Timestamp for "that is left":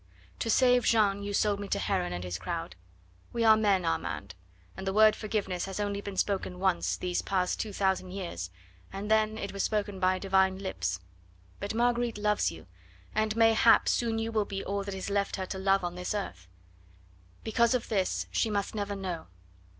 14.85-15.35